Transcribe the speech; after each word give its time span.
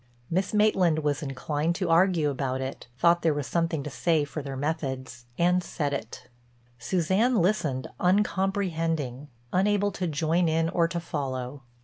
Miss 0.31 0.51
Maitland 0.51 1.03
was 1.03 1.21
inclined 1.21 1.75
to 1.75 1.91
argue 1.91 2.31
about 2.31 2.59
it; 2.59 2.87
thought 2.97 3.21
there 3.21 3.35
was 3.35 3.45
something 3.45 3.83
to 3.83 3.91
say 3.91 4.23
for 4.23 4.41
their 4.41 4.57
methods 4.57 5.25
and 5.37 5.63
said 5.63 5.93
it. 5.93 6.27
Suzanne 6.79 7.35
listened 7.39 7.85
uncomprehending, 7.99 9.27
unable 9.53 9.91
to 9.91 10.07
join 10.07 10.49
in 10.49 10.69
or 10.69 10.87
to 10.87 10.99
follow. 10.99 11.61